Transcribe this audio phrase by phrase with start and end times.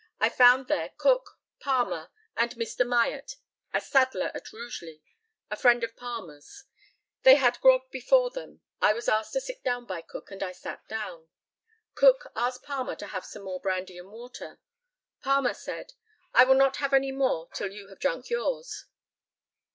[0.19, 2.83] I found there Cook, Palmer, and Mr.
[2.83, 3.35] Myatt,
[3.71, 5.03] a saddler at Rugeley,
[5.51, 6.63] a friend of Palmer's.
[7.21, 8.61] They had grog before them.
[8.81, 11.27] I was asked to sit down by Cook, and I sat down.
[11.93, 14.59] Cook asked Palmer to have some more brandy and water.
[15.21, 15.93] Palmer said,
[16.33, 18.87] "I will not have any more till you have drunk yours."